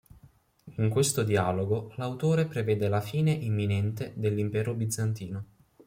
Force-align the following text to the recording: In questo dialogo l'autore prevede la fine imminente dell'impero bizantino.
In 0.77 0.89
questo 0.89 1.21
dialogo 1.21 1.93
l'autore 1.97 2.47
prevede 2.47 2.89
la 2.89 3.01
fine 3.01 3.29
imminente 3.33 4.13
dell'impero 4.15 4.73
bizantino. 4.73 5.45